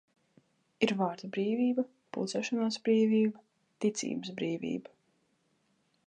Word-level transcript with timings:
Ir 0.85 0.91
vārda 1.01 1.27
brīvība, 1.33 1.83
pulcēšanās 2.17 2.79
brīvība, 2.87 3.43
ticības 3.85 4.33
brīvība. 4.39 4.97